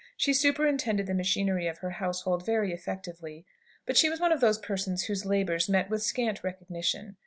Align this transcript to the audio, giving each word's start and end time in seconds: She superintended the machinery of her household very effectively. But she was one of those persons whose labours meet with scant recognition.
She 0.17 0.33
superintended 0.33 1.05
the 1.05 1.13
machinery 1.13 1.67
of 1.67 1.77
her 1.77 1.91
household 1.91 2.43
very 2.43 2.73
effectively. 2.73 3.45
But 3.85 3.97
she 3.97 4.09
was 4.09 4.19
one 4.19 4.31
of 4.31 4.41
those 4.41 4.57
persons 4.57 5.03
whose 5.03 5.27
labours 5.27 5.69
meet 5.69 5.91
with 5.91 6.01
scant 6.01 6.43
recognition. 6.43 7.17